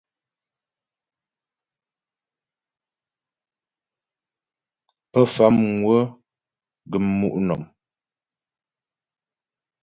Pə 5.11 5.21
Famŋwə 5.33 5.97
gəm 6.89 7.05
mu' 7.17 7.37
nɔ̀m. 7.47 7.63